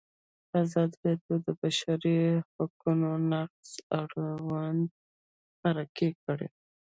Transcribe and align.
ازادي 0.63 0.95
راډیو 1.05 1.35
د 1.39 1.45
د 1.45 1.47
بشري 1.61 2.17
حقونو 2.53 3.09
نقض 3.31 3.69
اړوند 3.99 4.83
مرکې 5.63 6.09
کړي. 6.23 6.47